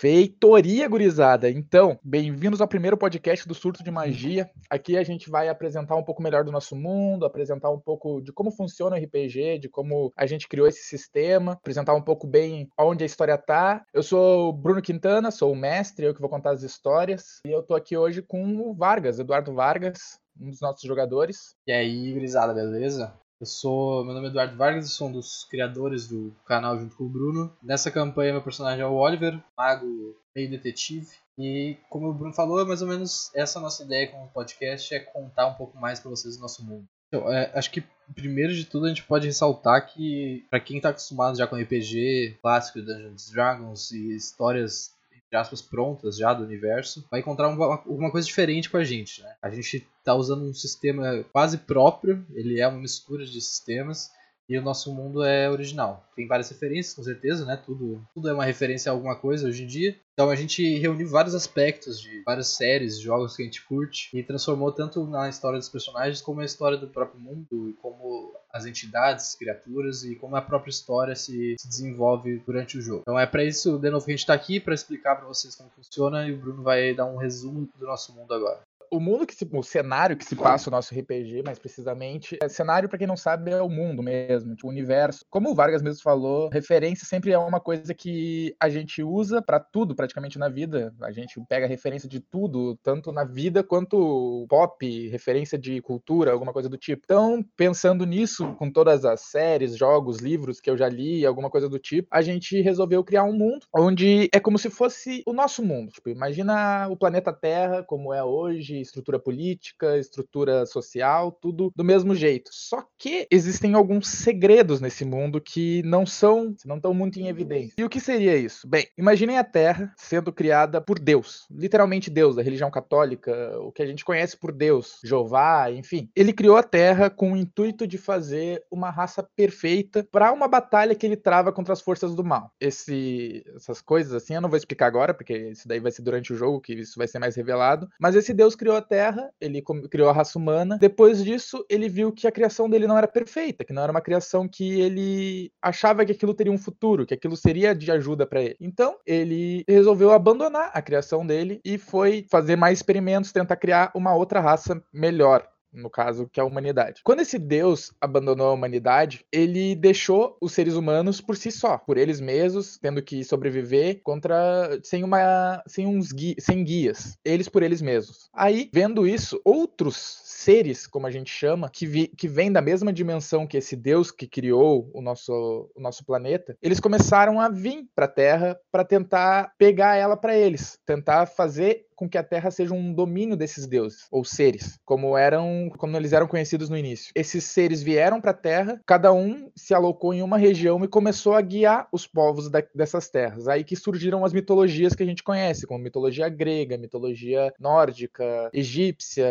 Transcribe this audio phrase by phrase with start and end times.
[0.00, 1.50] Feitoria gurizada.
[1.50, 4.48] Então, bem-vindos ao primeiro podcast do Surto de Magia.
[4.70, 8.32] Aqui a gente vai apresentar um pouco melhor do nosso mundo, apresentar um pouco de
[8.32, 12.68] como funciona o RPG, de como a gente criou esse sistema, apresentar um pouco bem
[12.78, 13.84] onde a história tá.
[13.92, 17.40] Eu sou o Bruno Quintana, sou o mestre, eu que vou contar as histórias.
[17.44, 21.56] E eu tô aqui hoje com o Vargas, Eduardo Vargas, um dos nossos jogadores.
[21.66, 23.18] E aí, gurizada, beleza?
[23.40, 26.96] Eu sou, meu nome é Eduardo Vargas, eu sou um dos criadores do canal junto
[26.96, 27.56] com o Bruno.
[27.62, 31.06] Nessa campanha meu personagem é o Oliver, mago meio detetive.
[31.38, 34.92] E como o Bruno falou, é mais ou menos essa nossa ideia com o podcast
[34.92, 36.84] é contar um pouco mais para vocês do nosso mundo.
[37.06, 40.88] Então, é, acho que primeiro de tudo a gente pode ressaltar que para quem está
[40.88, 44.92] acostumado já com RPG clássico, Dungeons Dragons e histórias
[45.36, 49.22] aspas, prontas já do universo, vai encontrar uma, alguma coisa diferente com a gente.
[49.22, 49.34] Né?
[49.42, 54.10] A gente está usando um sistema quase próprio, ele é uma mistura de sistemas,
[54.48, 56.08] e o nosso mundo é original.
[56.16, 57.56] Tem várias referências, com certeza, né?
[57.56, 59.94] Tudo, tudo é uma referência a alguma coisa hoje em dia.
[60.18, 64.20] Então a gente reuniu vários aspectos de várias séries, jogos que a gente curte e
[64.20, 68.66] transformou tanto na história dos personagens como na história do próprio mundo e como as
[68.66, 73.02] entidades, criaturas e como a própria história se, se desenvolve durante o jogo.
[73.02, 75.54] Então é para isso, de novo, que a gente está aqui para explicar para vocês
[75.54, 78.58] como funciona e o Bruno vai dar um resumo do nosso mundo agora
[78.90, 82.48] o mundo que se, o cenário que se passa o nosso RPG, mais precisamente, é,
[82.48, 85.24] cenário para quem não sabe é o mundo mesmo, tipo, o universo.
[85.30, 89.60] Como o Vargas mesmo falou, referência sempre é uma coisa que a gente usa para
[89.60, 90.94] tudo praticamente na vida.
[91.02, 96.52] A gente pega referência de tudo, tanto na vida quanto pop, referência de cultura, alguma
[96.52, 97.02] coisa do tipo.
[97.04, 101.68] Então, pensando nisso, com todas as séries, jogos, livros que eu já li, alguma coisa
[101.68, 105.64] do tipo, a gente resolveu criar um mundo onde é como se fosse o nosso
[105.64, 105.90] mundo.
[105.92, 112.14] Tipo, imagina o planeta Terra como é hoje, estrutura política, estrutura social, tudo do mesmo
[112.14, 112.50] jeito.
[112.52, 117.74] Só que existem alguns segredos nesse mundo que não são, não estão muito em evidência.
[117.78, 118.68] E o que seria isso?
[118.68, 123.82] Bem, imaginem a Terra sendo criada por Deus, literalmente Deus, da religião católica, o que
[123.82, 126.10] a gente conhece por Deus, Jeová, enfim.
[126.14, 130.94] Ele criou a Terra com o intuito de fazer uma raça perfeita para uma batalha
[130.94, 132.52] que ele trava contra as forças do mal.
[132.60, 136.32] Esse, essas coisas assim, eu não vou explicar agora, porque isso daí vai ser durante
[136.32, 139.30] o jogo que isso vai ser mais revelado, mas esse Deus criou criou a Terra,
[139.40, 140.76] ele criou a raça humana.
[140.78, 144.00] Depois disso, ele viu que a criação dele não era perfeita, que não era uma
[144.00, 148.42] criação que ele achava que aquilo teria um futuro, que aquilo seria de ajuda para
[148.42, 148.56] ele.
[148.60, 154.14] Então, ele resolveu abandonar a criação dele e foi fazer mais experimentos, tentar criar uma
[154.14, 157.00] outra raça melhor no caso, que é a humanidade.
[157.04, 161.96] Quando esse Deus abandonou a humanidade, ele deixou os seres humanos por si só, por
[161.96, 167.62] eles mesmos, tendo que sobreviver contra sem uma sem uns gui, sem guias, eles por
[167.62, 168.28] eles mesmos.
[168.32, 172.92] Aí, vendo isso, outros seres, como a gente chama, que, vi, que vêm da mesma
[172.92, 177.86] dimensão que esse Deus que criou o nosso, o nosso planeta, eles começaram a vir
[177.94, 182.48] para a Terra para tentar pegar ela para eles, tentar fazer com que a Terra
[182.52, 187.10] seja um domínio desses deuses ou seres, como eram, como eles eram conhecidos no início.
[187.12, 191.34] Esses seres vieram para a Terra, cada um se alocou em uma região e começou
[191.34, 193.48] a guiar os povos da, dessas terras.
[193.48, 199.26] Aí que surgiram as mitologias que a gente conhece, como mitologia grega, mitologia nórdica, egípcia,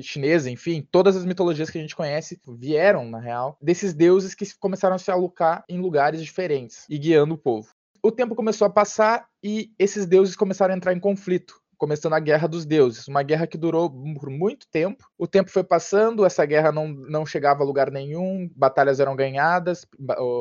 [0.00, 4.46] chinesa, enfim, todas as mitologias que a gente conhece vieram, na real, desses deuses que
[4.60, 7.68] começaram a se alocar em lugares diferentes e guiando o povo.
[8.00, 12.20] O tempo começou a passar e esses deuses começaram a entrar em conflito começando a
[12.20, 15.04] Guerra dos Deuses, uma guerra que durou por muito tempo.
[15.18, 19.86] O tempo foi passando, essa guerra não, não chegava a lugar nenhum, batalhas eram ganhadas,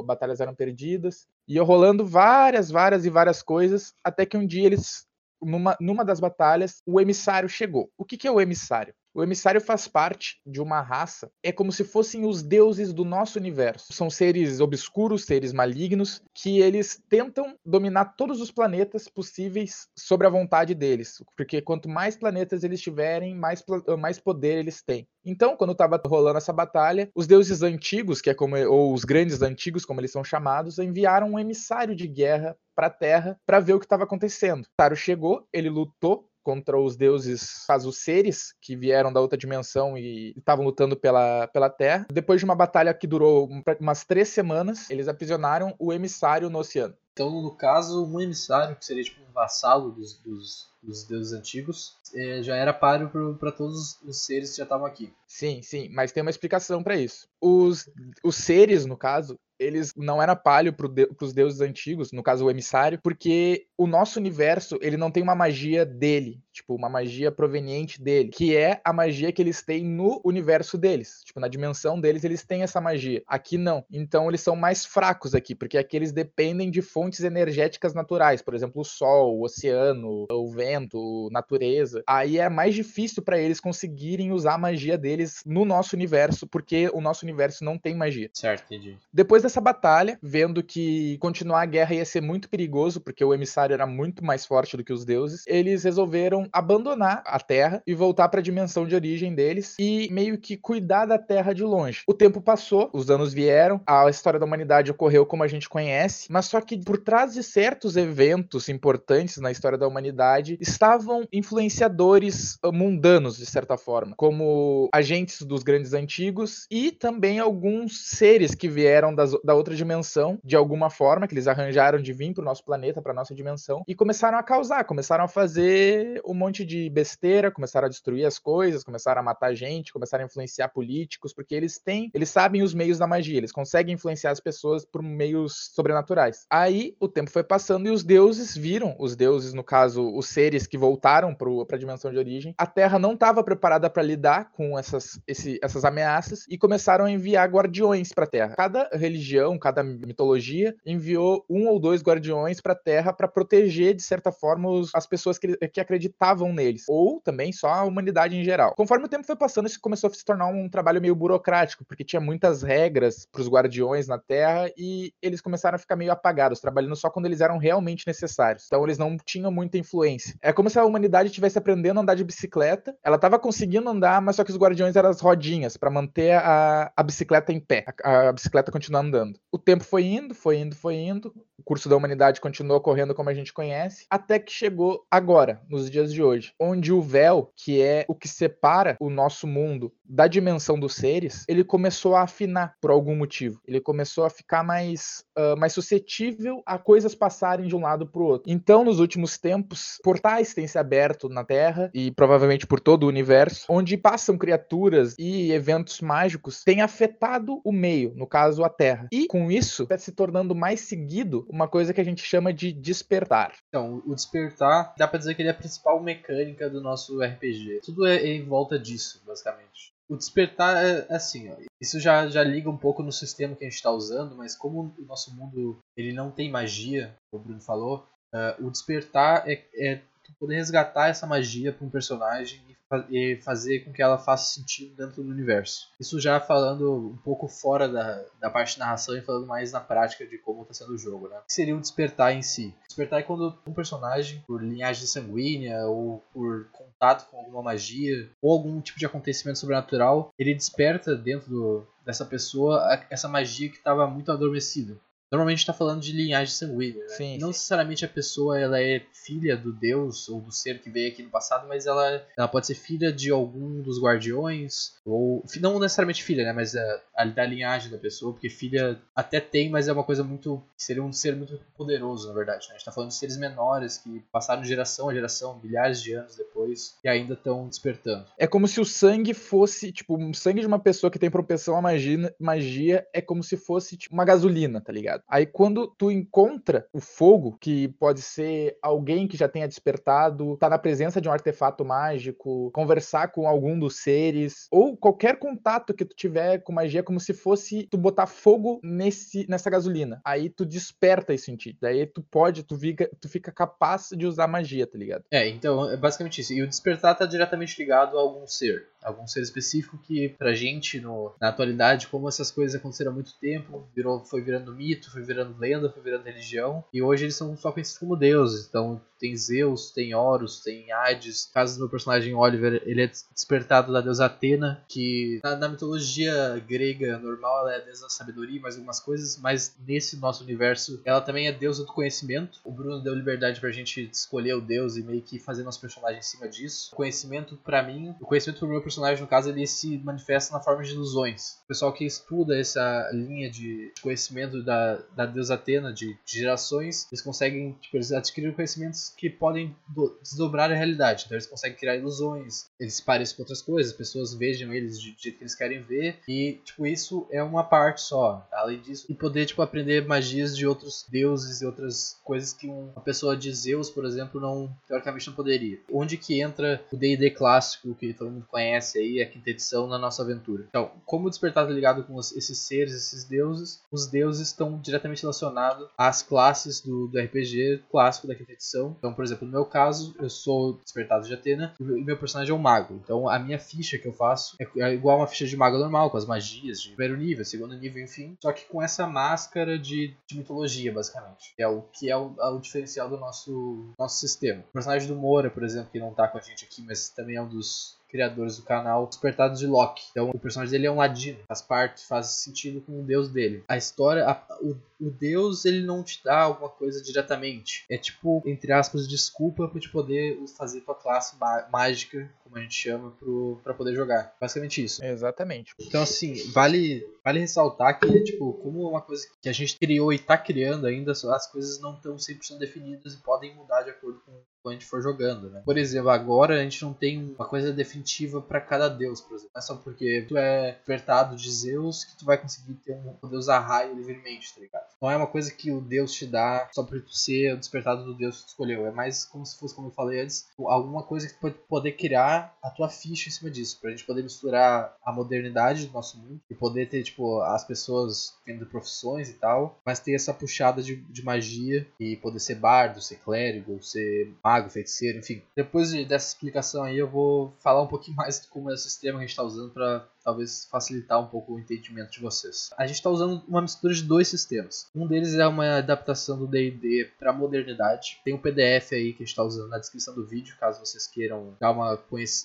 [0.05, 5.05] batalhas eram perdidas, e rolando várias, várias e várias coisas, até que um dia eles,
[5.45, 7.89] numa, numa das batalhas, o emissário chegou.
[7.97, 8.93] O que, que é o emissário?
[9.15, 13.39] O emissário faz parte de uma raça, é como se fossem os deuses do nosso
[13.39, 13.93] universo.
[13.93, 20.29] São seres obscuros, seres malignos, que eles tentam dominar todos os planetas possíveis sobre a
[20.29, 21.23] vontade deles.
[21.37, 23.63] Porque quanto mais planetas eles tiverem, mais,
[23.97, 25.07] mais poder eles têm.
[25.23, 29.41] Então, quando estava rolando essa batalha, os deuses antigos, que é como ou os grandes
[29.41, 33.73] antigos, como eles são chamados, enviaram um emissário de guerra para a Terra para ver
[33.73, 34.67] o que estava acontecendo.
[34.75, 40.31] Taro chegou, ele lutou contra os deuses, os seres que vieram da outra dimensão e
[40.37, 42.05] estavam lutando pela, pela Terra.
[42.11, 43.49] Depois de uma batalha que durou
[43.79, 46.95] umas três semanas, eles aprisionaram o emissário no oceano.
[47.13, 51.97] Então, no caso, um emissário, que seria tipo um vassalo dos, dos, dos deuses antigos,
[52.13, 55.13] é, já era páreo para todos os seres que já estavam aqui.
[55.25, 57.25] Sim, sim, mas tem uma explicação para isso.
[57.39, 57.89] Os,
[58.21, 62.51] os seres, no caso, eles não era palho pro de, deuses antigos, no caso o
[62.51, 68.01] emissário, porque o nosso universo, ele não tem uma magia dele, tipo, uma magia proveniente
[68.01, 71.21] dele, que é a magia que eles têm no universo deles.
[71.25, 73.21] Tipo, na dimensão deles, eles têm essa magia.
[73.27, 73.83] Aqui não.
[73.91, 78.55] Então eles são mais fracos aqui, porque aqui eles dependem de fontes energéticas naturais, por
[78.55, 82.03] exemplo, o sol, o oceano, o vento, natureza.
[82.07, 86.89] Aí é mais difícil para eles conseguirem usar a magia deles no nosso universo, porque
[86.93, 88.29] o nosso universo não tem magia.
[88.33, 88.97] Certo, entendi.
[89.11, 93.73] Depois dessa batalha, vendo que continuar a guerra ia ser muito perigoso, porque o emissário
[93.73, 98.29] era muito mais forte do que os deuses, eles resolveram abandonar a Terra e voltar
[98.29, 102.03] para a dimensão de origem deles e meio que cuidar da Terra de longe.
[102.07, 106.27] O tempo passou, os anos vieram, a história da humanidade ocorreu como a gente conhece,
[106.29, 112.57] mas só que por trás de certos eventos importantes na história da humanidade estavam influenciadores
[112.63, 118.67] ah, mundanos, de certa forma, como agentes dos grandes antigos e também alguns seres que
[118.67, 122.45] vieram das, da outra dimensão de alguma forma, que eles arranjaram de vir para o
[122.45, 126.89] nosso planeta, para nossa dimensão, e começaram a causar, começaram a fazer um monte de
[126.89, 131.55] besteira, começaram a destruir as coisas, começaram a matar gente, começaram a influenciar políticos, porque
[131.55, 135.71] eles têm, eles sabem os meios da magia, eles conseguem influenciar as pessoas por meios
[135.73, 136.45] sobrenaturais.
[136.49, 140.67] Aí o tempo foi passando e os deuses viram, os deuses, no caso, os seres
[140.67, 144.77] que voltaram para a dimensão de origem, a Terra não estava preparada para lidar com
[144.77, 148.55] essas, esse, essas ameaças e começaram a enviar guardiões para a Terra.
[148.55, 154.03] Cada religião, cada mitologia enviou um ou dois guardiões para a Terra para proteger, de
[154.03, 158.43] certa forma, os, as pessoas que, que acreditavam neles, ou também só a humanidade em
[158.43, 158.73] geral.
[158.75, 162.03] Conforme o tempo foi passando, isso começou a se tornar um trabalho meio burocrático, porque
[162.03, 166.59] tinha muitas regras para os guardiões na Terra e eles começaram a ficar meio apagados,
[166.59, 168.65] trabalhando só quando eles eram realmente necessários.
[168.65, 170.35] Então eles não tinham muita influência.
[170.41, 174.21] É como se a humanidade estivesse aprendendo a andar de bicicleta, ela estava conseguindo andar,
[174.21, 177.85] mas só que os guardiões eram as rodinhas para manter a, a bicicleta em pé,
[178.03, 179.39] a, a bicicleta continuar andando.
[179.51, 183.29] O tempo foi indo, foi indo, foi indo, o curso da humanidade continuou correndo como
[183.29, 188.05] a gente conhece, até que chegou agora, nos dias hoje, onde o véu, que é
[188.07, 192.91] o que separa o nosso mundo da dimensão dos seres, ele começou a afinar por
[192.91, 193.59] algum motivo.
[193.67, 198.21] Ele começou a ficar mais, uh, mais suscetível a coisas passarem de um lado para
[198.21, 198.51] o outro.
[198.51, 203.07] Então, nos últimos tempos, portais têm se aberto na Terra e provavelmente por todo o
[203.07, 209.07] universo, onde passam criaturas e eventos mágicos, têm afetado o meio, no caso a Terra.
[209.11, 212.71] E com isso, está se tornando mais seguido uma coisa que a gente chama de
[212.71, 213.53] despertar.
[213.69, 217.81] Então, o despertar, dá para dizer que ele é a principal mecânica do nosso RPG.
[217.83, 219.94] Tudo é em volta disso, basicamente.
[220.07, 223.63] O despertar é, é assim, ó, isso já, já liga um pouco no sistema que
[223.63, 227.45] a gente está usando, mas como o nosso mundo ele não tem magia, como o
[227.47, 230.01] Bruno falou, uh, o despertar é, é
[230.33, 232.61] poder resgatar essa magia para um personagem
[233.09, 235.89] e fazer com que ela faça sentido dentro do universo.
[235.99, 239.79] Isso já falando um pouco fora da, da parte de narração e falando mais na
[239.79, 241.37] prática de como está sendo o jogo, né?
[241.37, 242.73] O que seria o despertar em si?
[242.87, 248.51] Despertar é quando um personagem, por linhagem sanguínea ou por contato com alguma magia ou
[248.51, 254.07] algum tipo de acontecimento sobrenatural, ele desperta dentro do, dessa pessoa essa magia que estava
[254.07, 254.95] muito adormecida.
[255.31, 257.09] Normalmente está falando de linhagem sanguínea, né?
[257.09, 257.57] Sim, não sim.
[257.57, 261.29] necessariamente a pessoa ela é filha do deus ou do ser que veio aqui no
[261.29, 266.43] passado, mas ela, ela pode ser filha de algum dos guardiões ou não necessariamente filha,
[266.43, 266.53] né?
[266.53, 270.23] Mas é, a, da linhagem da pessoa, porque filha até tem, mas é uma coisa
[270.23, 272.67] muito seria um ser muito poderoso, na verdade.
[272.67, 272.69] Né?
[272.69, 276.13] A gente está falando de seres menores que passaram de geração a geração, milhares de
[276.13, 278.25] anos depois e ainda estão despertando.
[278.37, 281.75] É como se o sangue fosse, tipo, o sangue de uma pessoa que tem propensão
[281.75, 285.14] à magia, magia é como se fosse tipo, uma gasolina, tá ligado?
[285.27, 290.69] Aí quando tu encontra o fogo, que pode ser alguém que já tenha despertado, tá
[290.69, 296.05] na presença de um artefato mágico, conversar com algum dos seres, ou qualquer contato que
[296.05, 300.21] tu tiver com magia, como se fosse tu botar fogo nesse, nessa gasolina.
[300.25, 301.77] Aí tu desperta isso em ti.
[301.81, 305.23] Daí tu pode, tu fica, tu fica capaz de usar magia, tá ligado?
[305.31, 306.53] É, então é basicamente isso.
[306.53, 310.99] E o despertar tá diretamente ligado a algum ser algum ser específico que pra gente
[310.99, 315.21] no, na atualidade, como essas coisas aconteceram há muito tempo, virou, foi virando mito, foi
[315.21, 318.67] virando lenda, foi virando religião, e hoje eles são só conhecidos como deuses.
[318.67, 321.47] Então tem Zeus, tem Horus, tem Hades.
[321.47, 325.69] No caso do meu personagem Oliver, ele é despertado da deusa Atena, que na, na
[325.69, 330.43] mitologia grega normal ela é a deusa da sabedoria, mais algumas coisas, mas nesse nosso
[330.43, 332.59] universo ela também é deusa do conhecimento.
[332.63, 336.19] O Bruno deu liberdade pra gente escolher o deus e meio que fazer nosso personagem
[336.19, 336.89] em cima disso.
[336.93, 340.53] O conhecimento para mim, o conhecimento pro meu personagem personagem, no caso, ele se manifesta
[340.53, 341.59] na forma de ilusões.
[341.65, 347.07] O pessoal que estuda essa linha de conhecimento da, da deusa Atena, de, de gerações,
[347.11, 348.11] eles conseguem, tipo, eles
[348.55, 351.23] conhecimentos que podem do, desdobrar a realidade.
[351.25, 354.99] Então eles conseguem criar ilusões, eles se parecem com outras coisas, as pessoas vejam eles
[354.99, 356.19] de jeito que eles querem ver.
[356.27, 358.47] E, tipo, isso é uma parte só.
[358.51, 363.01] Além disso, e poder, tipo, aprender magias de outros deuses e outras coisas que uma
[363.01, 365.79] pessoa de Zeus, por exemplo, não, teoricamente não poderia.
[365.91, 369.97] Onde que entra o D&D clássico, que todo mundo conhece aí, a quinta edição, na
[369.97, 370.65] nossa aventura.
[370.67, 375.21] Então, como o Despertar tá ligado com esses seres, esses deuses, os deuses estão diretamente
[375.21, 378.95] relacionados às classes do, do RPG clássico da quinta edição.
[378.97, 382.55] Então, por exemplo, no meu caso, eu sou Despertado de Atena e meu personagem é
[382.55, 382.99] um mago.
[383.03, 386.09] Então, a minha ficha que eu faço é, é igual uma ficha de mago normal,
[386.09, 388.37] com as magias de primeiro nível, segundo nível, enfim.
[388.41, 391.53] Só que com essa máscara de, de mitologia, basicamente.
[391.57, 394.63] É o que é o, é o diferencial do nosso, nosso sistema.
[394.69, 397.35] O personagem do Moura, por exemplo, que não tá com a gente aqui, mas também
[397.35, 400.05] é um dos criadores do canal Despertados de Loki.
[400.11, 403.63] Então o personagem dele é um ladino, faz parte, faz sentido com o deus dele.
[403.67, 407.85] A história, a, o, o deus ele não te dá alguma coisa diretamente.
[407.89, 411.35] É tipo, entre aspas, desculpa pra te poder fazer tua classe
[411.71, 414.35] mágica, como a gente chama, pro, pra poder jogar.
[414.39, 415.03] Basicamente isso.
[415.03, 415.73] Exatamente.
[415.79, 420.19] Então assim, vale, vale ressaltar que, tipo, como uma coisa que a gente criou e
[420.19, 424.33] tá criando ainda, as coisas não estão 100% definidas e podem mudar de acordo com
[424.65, 425.61] quando a gente for jogando, né?
[425.63, 429.51] Por exemplo, agora a gente não tem uma coisa definitiva para cada deus, por exemplo.
[429.53, 433.13] Não é só porque tu é despertado de Zeus que tu vai conseguir ter um
[433.13, 434.84] poder usar raio livremente, tá ligado?
[435.01, 438.03] Não é uma coisa que o deus te dá só por tu ser o despertado
[438.03, 438.87] do deus que tu escolheu.
[438.87, 441.91] É mais como se fosse, como eu falei antes, alguma coisa que tu pode poder
[441.93, 443.79] criar a tua ficha em cima disso.
[443.79, 448.35] Pra gente poder misturar a modernidade do nosso mundo e poder ter, tipo, as pessoas
[448.45, 453.01] tendo profissões e tal, mas ter essa puxada de, de magia e poder ser bardo,
[453.01, 455.41] ser clérigo, ser mago, feiticeiro, enfim.
[455.55, 459.19] Depois dessa explicação aí, eu vou falar um pouquinho mais de como é o sistema
[459.19, 462.71] que a gente está usando para talvez facilitar um pouco o entendimento de vocês.
[462.75, 464.89] A gente está usando uma mistura de dois sistemas.
[464.95, 468.19] Um deles é uma adaptação do D&D para modernidade.
[468.25, 471.05] Tem um PDF aí que a gente está usando na descrição do vídeo, caso vocês
[471.05, 471.95] queiram dar uma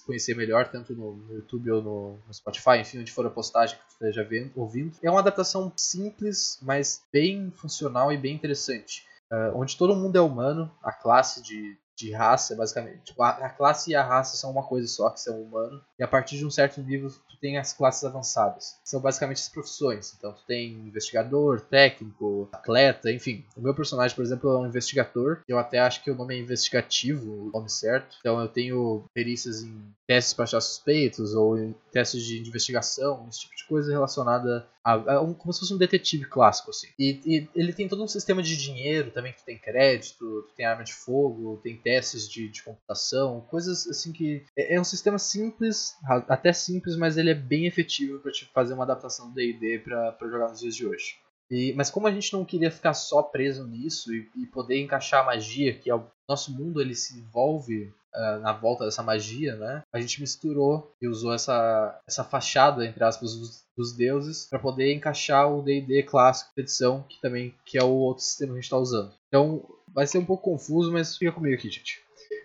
[0.05, 3.79] conhecer melhor, tanto no, no YouTube ou no, no, Spotify, enfim, onde for a postagem
[3.79, 4.99] que você esteja vendo, ouvindo.
[5.03, 9.09] É uma adaptação simples, mas bem funcional e bem interessante.
[9.33, 13.05] Uh, onde todo mundo é humano, a classe de de raça, basicamente.
[13.05, 15.83] Tipo, a, a, classe e a raça são uma coisa só, que são humanos.
[15.99, 17.11] E a partir de um certo nível,
[17.41, 18.79] tem as classes avançadas.
[18.85, 20.15] São basicamente as profissões.
[20.17, 23.45] Então, tu tem investigador, técnico, atleta, enfim.
[23.57, 25.43] O meu personagem, por exemplo, é um investigador.
[25.49, 28.17] Eu até acho que o nome é investigativo, o nome certo.
[28.21, 33.41] Então, eu tenho perícias em testes para achar suspeitos ou em testes de investigação, esse
[33.41, 36.89] tipo de coisa relacionada a, a um, como se fosse um detetive clássico, assim.
[36.99, 40.67] E, e, ele tem todo um sistema de dinheiro também, que tem crédito, tu tem
[40.67, 44.45] arma de fogo, tem testes de, de computação, coisas assim que.
[44.57, 45.95] É, é, um sistema simples,
[46.29, 50.29] até simples, mas ele é bem efetivo para te fazer uma adaptação do DD para
[50.31, 51.17] jogar nos dias de hoje.
[51.51, 55.23] E, mas como a gente não queria ficar só preso nisso e, e poder encaixar
[55.23, 59.57] a magia, que é o nosso mundo ele se envolve uh, na volta dessa magia,
[59.57, 59.83] né?
[59.93, 64.93] A gente misturou e usou essa, essa fachada, entre aspas, dos, dos deuses para poder
[64.93, 68.61] encaixar o D&D clássico da edição, que também que é o outro sistema que a
[68.61, 69.13] gente está usando.
[69.29, 72.01] Então vai ser um pouco confuso, mas fica comigo aqui, gente.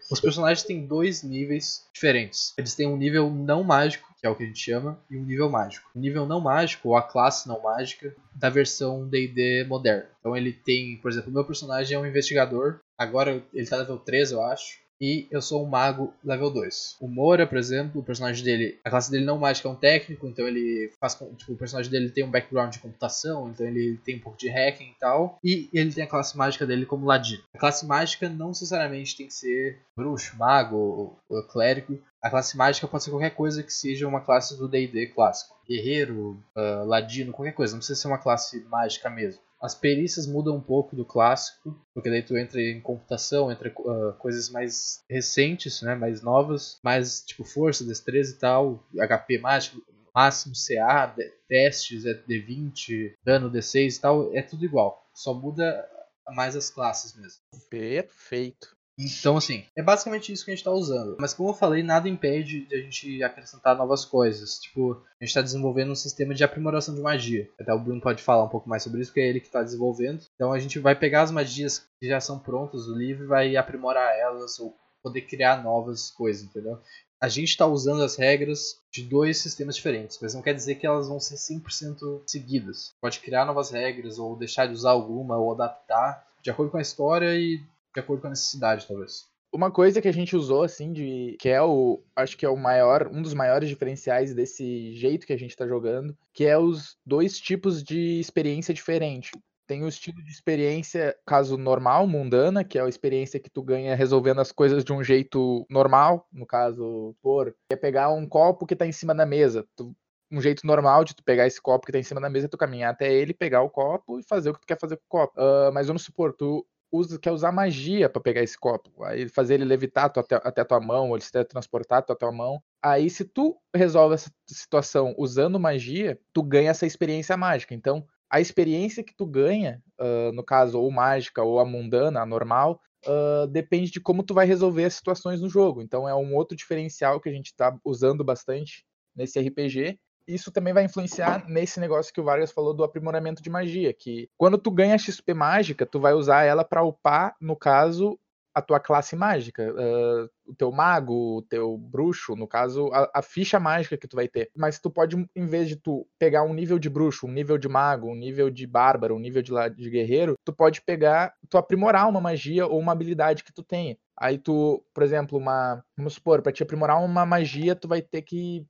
[0.09, 2.53] Os personagens têm dois níveis diferentes.
[2.57, 5.23] Eles têm um nível não mágico, que é o que a gente chama, e um
[5.23, 5.89] nível mágico.
[5.95, 10.07] O nível não mágico, ou a classe não mágica, da versão D&D moderna.
[10.19, 13.97] Então ele tem, por exemplo, o meu personagem é um investigador, agora ele tá level
[13.97, 16.97] 3, eu acho, e eu sou um mago level 2.
[16.99, 20.27] O Moura, por exemplo, o personagem dele, a classe dele não mágica é um técnico,
[20.27, 24.15] então ele faz tipo, o personagem dele tem um background de computação, então ele tem
[24.15, 27.43] um pouco de hacking e tal, e ele tem a classe mágica dele como ladino.
[27.53, 31.99] A classe mágica não necessariamente tem que ser bruxo, mago ou, clérigo.
[32.21, 35.55] A classe mágica pode ser qualquer coisa que seja uma classe do D&D clássico.
[35.67, 37.73] Guerreiro, uh, ladino, qualquer coisa.
[37.73, 39.41] Não precisa ser uma classe mágica mesmo.
[39.65, 44.13] As perícias mudam um pouco do clássico, porque daí tu entra em computação, entra uh,
[44.19, 49.81] coisas mais recentes, né, mais novas, mais tipo força, destreza e tal, HP mágico,
[50.13, 51.13] máximo CA,
[51.47, 55.03] testes é D20, dano D6 e tal, é tudo igual.
[55.15, 55.83] Só muda
[56.27, 57.41] mais as classes mesmo.
[57.69, 58.75] Perfeito.
[58.97, 61.17] Então, assim, é basicamente isso que a gente está usando.
[61.19, 64.57] Mas, como eu falei, nada impede de a gente acrescentar novas coisas.
[64.59, 67.49] Tipo, a gente está desenvolvendo um sistema de aprimoração de magia.
[67.59, 69.61] Até o Bruno pode falar um pouco mais sobre isso, porque é ele que está
[69.61, 70.23] desenvolvendo.
[70.35, 73.57] Então, a gente vai pegar as magias que já são prontas do livro e vai
[73.57, 76.79] aprimorar elas ou poder criar novas coisas, entendeu?
[77.21, 80.85] A gente está usando as regras de dois sistemas diferentes, mas não quer dizer que
[80.85, 82.93] elas vão ser 100% seguidas.
[82.99, 86.81] Pode criar novas regras ou deixar de usar alguma ou adaptar de acordo com a
[86.81, 87.61] história e
[87.95, 89.27] de acordo com a necessidade, talvez.
[89.53, 91.37] Uma coisa que a gente usou, assim, de.
[91.39, 92.03] que é o.
[92.13, 95.65] Acho que é o maior, um dos maiores diferenciais desse jeito que a gente tá
[95.65, 99.31] jogando, que é os dois tipos de experiência diferente.
[99.65, 103.95] Tem o estilo de experiência, caso normal, mundana, que é a experiência que tu ganha
[103.95, 106.27] resolvendo as coisas de um jeito normal.
[106.31, 109.65] No caso, por é pegar um copo que tá em cima da mesa.
[109.75, 109.95] Tu,
[110.29, 112.57] um jeito normal de tu pegar esse copo que tá em cima da mesa, tu
[112.57, 115.21] caminhar até ele, pegar o copo e fazer o que tu quer fazer com o
[115.21, 115.33] copo.
[115.39, 119.03] Uh, mas vamos supor, tu usa, quer usar magia para pegar esse copo.
[119.03, 122.15] Aí fazer ele levitar até, até a tua mão, ou ele se teletransportar até a
[122.15, 122.61] tua mão.
[122.81, 127.73] Aí, se tu resolve essa situação usando magia, tu ganha essa experiência mágica.
[127.73, 132.25] Então, a experiência que tu ganha, uh, no caso, ou mágica, ou a mundana, a
[132.25, 135.81] normal, uh, depende de como tu vai resolver as situações no jogo.
[135.81, 138.85] Então é um outro diferencial que a gente está usando bastante
[139.15, 139.99] nesse RPG.
[140.27, 144.29] Isso também vai influenciar nesse negócio que o Vargas falou do aprimoramento de magia, que
[144.37, 148.19] quando tu ganha XP mágica, tu vai usar ela para upar, no caso,
[148.55, 153.21] a tua classe mágica, uh, o teu mago, o teu bruxo, no caso, a, a,
[153.21, 154.49] ficha mágica que tu vai ter.
[154.55, 157.67] Mas tu pode, em vez de tu pegar um nível de bruxo, um nível de
[157.67, 162.07] mago, um nível de bárbaro, um nível de, de guerreiro, tu pode pegar, tu aprimorar
[162.07, 163.97] uma magia ou uma habilidade que tu tenha.
[164.17, 168.21] Aí tu, por exemplo, uma, vamos supor, para te aprimorar uma magia, tu vai ter
[168.21, 168.65] que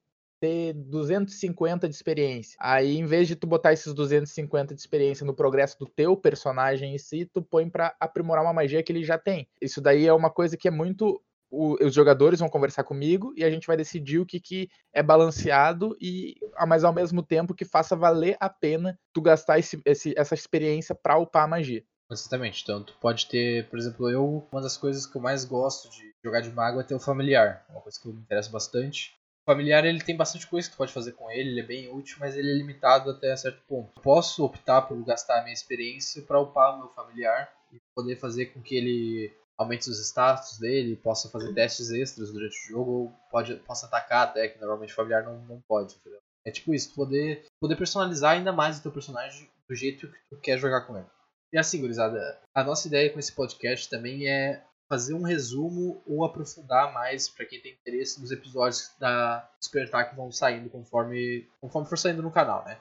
[0.46, 2.56] ter 250 de experiência.
[2.60, 6.94] Aí, em vez de tu botar esses 250 de experiência no progresso do teu personagem
[6.94, 9.48] em si, tu põe para aprimorar uma magia que ele já tem.
[9.60, 11.20] Isso daí é uma coisa que é muito
[11.52, 15.96] os jogadores vão conversar comigo e a gente vai decidir o que, que é balanceado
[16.02, 16.36] e
[16.68, 20.94] mas ao mesmo tempo que faça valer a pena tu gastar esse, esse, essa experiência
[20.94, 21.84] para upar a magia.
[22.12, 25.90] Exatamente, então tu pode ter, por exemplo, eu, uma das coisas que eu mais gosto
[25.90, 29.86] de jogar de mago é ter o familiar, uma coisa que me interessa bastante familiar
[29.86, 32.36] ele tem bastante coisa que tu pode fazer com ele, ele é bem útil, mas
[32.36, 33.92] ele é limitado até certo ponto.
[33.96, 38.16] Eu posso optar por gastar a minha experiência para upar o meu familiar e poder
[38.16, 42.92] fazer com que ele aumente os status dele, possa fazer testes extras durante o jogo,
[42.92, 46.20] ou pode, possa atacar até, que normalmente o familiar não, não pode, entendeu?
[46.46, 50.38] É tipo isso, poder, poder personalizar ainda mais o teu personagem do jeito que tu
[50.42, 51.08] quer jogar com ele.
[51.54, 56.24] E assim, gurizada, a nossa ideia com esse podcast também é fazer um resumo ou
[56.24, 61.88] aprofundar mais para quem tem interesse nos episódios da Despertar que vão saindo conforme, conforme
[61.90, 62.80] for saindo no canal, né?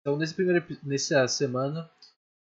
[0.00, 1.90] Então, nesse primeiro, nessa semana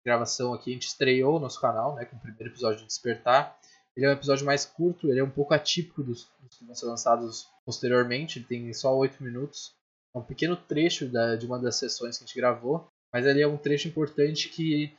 [0.06, 3.58] gravação aqui, a gente estreou o nosso canal, né, com o primeiro episódio de Despertar.
[3.96, 6.76] Ele é um episódio mais curto, ele é um pouco atípico dos, dos que vão
[6.76, 9.74] ser lançados posteriormente, ele tem só 8 minutos.
[10.14, 13.42] É um pequeno trecho da, de uma das sessões que a gente gravou, mas ele
[13.42, 14.96] é um trecho importante que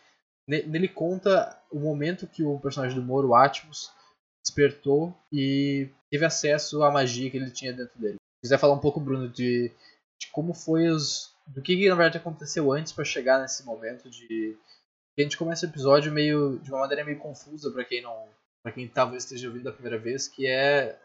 [0.46, 3.90] nele conta o momento que o personagem do Moro, Atmos,
[4.44, 8.16] despertou e teve acesso à magia que ele tinha dentro dele.
[8.16, 9.72] Se quiser falar um pouco, Bruno, de,
[10.20, 11.34] de como foi os.
[11.46, 14.56] do que, que na verdade aconteceu antes para chegar nesse momento de.
[15.18, 18.28] A gente começa o episódio meio de uma maneira meio confusa para quem não,
[18.62, 20.98] para quem talvez esteja ouvindo a primeira vez, que é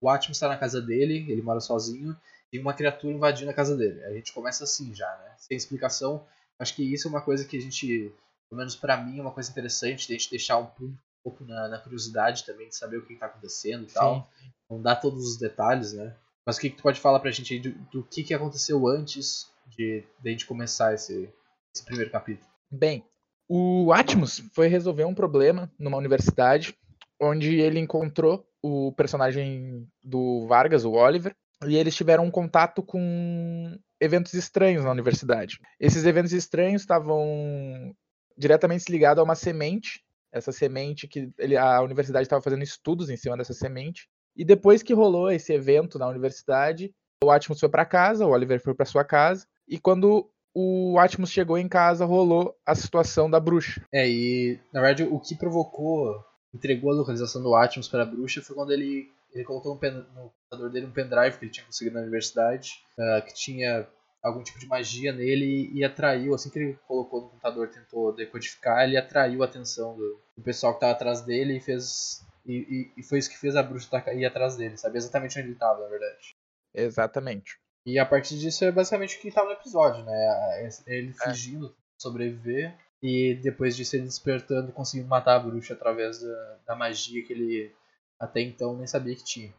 [0.00, 2.16] o Atmos está na casa dele, ele mora sozinho,
[2.52, 4.04] e uma criatura invadindo a casa dele.
[4.04, 5.32] A gente começa assim já, né?
[5.38, 6.26] Sem explicação.
[6.58, 8.12] Acho que isso é uma coisa que a gente,
[8.50, 11.44] pelo menos para mim, é uma coisa interessante, de a gente deixar um público pouco
[11.44, 13.94] na, na, curiosidade também de saber o que está acontecendo e Sim.
[13.94, 14.30] tal.
[14.68, 16.16] Não dá todos os detalhes, né?
[16.44, 18.86] Mas o que, que tu pode falar pra gente aí do, do que, que aconteceu
[18.86, 21.32] antes de, de a gente começar esse,
[21.74, 22.50] esse primeiro capítulo?
[22.70, 23.04] Bem,
[23.48, 26.76] o Atmos foi resolver um problema numa universidade
[27.20, 31.34] onde ele encontrou o personagem do Vargas, o Oliver,
[31.66, 35.60] e eles tiveram um contato com eventos estranhos na universidade.
[35.78, 37.94] Esses eventos estranhos estavam
[38.36, 40.02] diretamente ligados a uma semente
[40.32, 44.08] essa semente que ele, a universidade estava fazendo estudos em cima dessa semente.
[44.36, 46.92] E depois que rolou esse evento na universidade,
[47.22, 51.30] o Atmos foi para casa, o Oliver foi para sua casa, e quando o Atmos
[51.30, 53.84] chegou em casa, rolou a situação da bruxa.
[53.92, 56.14] É, e na verdade o que provocou,
[56.52, 59.92] entregou a localização do Atmos para a bruxa foi quando ele, ele colocou no, pen,
[59.92, 63.86] no computador dele um pendrive que ele tinha conseguido na universidade, uh, que tinha
[64.22, 68.84] algum tipo de magia nele e atraiu, assim que ele colocou no computador, tentou decodificar,
[68.84, 72.24] ele atraiu a atenção do, do pessoal que estava atrás dele e fez.
[72.46, 72.54] E,
[72.96, 75.54] e, e, foi isso que fez a bruxa ir atrás dele, sabia exatamente onde ele
[75.54, 76.36] estava, na verdade.
[76.74, 77.58] Exatamente.
[77.84, 80.12] E a partir disso é basicamente o que estava no episódio, né?
[80.12, 81.12] É, ele é.
[81.12, 81.72] fugindo, é.
[81.98, 87.24] sobreviver, e depois disso ele despertando e conseguindo matar a bruxa através da, da magia
[87.24, 87.74] que ele
[88.18, 89.52] até então nem sabia que tinha.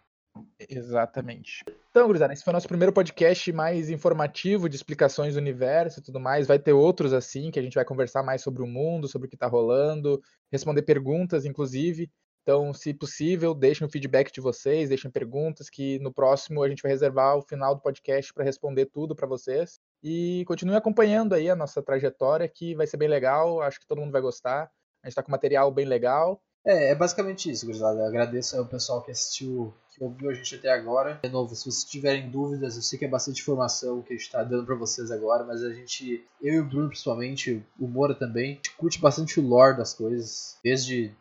[0.69, 1.63] Exatamente.
[1.89, 6.03] Então, gurizada, esse foi o nosso primeiro podcast mais informativo de explicações do universo e
[6.03, 6.47] tudo mais.
[6.47, 9.29] Vai ter outros assim, que a gente vai conversar mais sobre o mundo, sobre o
[9.29, 12.09] que está rolando, responder perguntas, inclusive.
[12.41, 16.81] Então, se possível, deixem o feedback de vocês, deixem perguntas, que no próximo a gente
[16.81, 19.79] vai reservar o final do podcast para responder tudo para vocês.
[20.03, 24.01] E continue acompanhando aí a nossa trajetória, que vai ser bem legal, acho que todo
[24.01, 24.69] mundo vai gostar.
[25.01, 28.07] A gente está com material bem legal É, é basicamente isso, gurizada.
[28.07, 31.19] Agradeço ao pessoal que assistiu, que ouviu a gente até agora.
[31.23, 34.25] De novo, se vocês tiverem dúvidas, eu sei que é bastante informação que a gente
[34.25, 38.15] está dando para vocês agora, mas a gente, eu e o Bruno principalmente, o Moura
[38.15, 41.13] também, curte bastante o lore das coisas, desde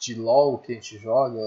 [0.00, 1.40] de LoL que a gente joga,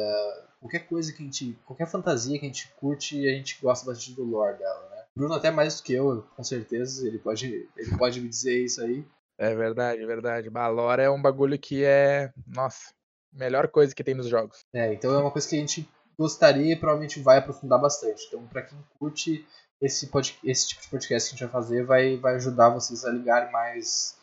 [0.60, 4.16] qualquer coisa que a gente, qualquer fantasia que a gente curte, a gente gosta bastante
[4.16, 5.04] do lore dela, né?
[5.16, 8.82] Bruno até mais do que eu, com certeza, ele pode, ele pode me dizer isso
[8.82, 9.06] aí.
[9.38, 10.50] É verdade, é verdade.
[10.54, 12.94] A lore é um bagulho que é, nossa,
[13.34, 14.60] melhor coisa que tem nos jogos.
[14.74, 18.26] É, então é uma coisa que a gente gostaria e provavelmente vai aprofundar bastante.
[18.28, 19.46] Então, para quem curte
[19.82, 23.04] esse, pod, esse tipo de podcast que a gente vai fazer, vai, vai ajudar vocês
[23.04, 24.18] a ligarem mais,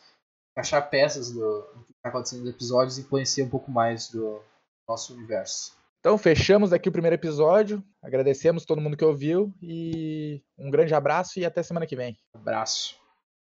[0.55, 4.41] achar peças do, do que está acontecendo nos episódios e conhecer um pouco mais do
[4.87, 5.73] nosso universo.
[5.99, 7.83] Então, fechamos aqui o primeiro episódio.
[8.01, 12.17] Agradecemos todo mundo que ouviu e um grande abraço e até semana que vem.
[12.33, 13.00] Abraço.